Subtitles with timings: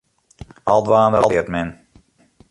[0.73, 1.69] Al dwaande leart men.